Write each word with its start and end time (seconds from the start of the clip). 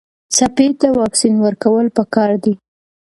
سپي 0.37 0.67
ته 0.79 0.87
واکسین 0.99 1.35
ورکول 1.45 1.85
پکار 1.97 2.31
دي. 2.43 2.53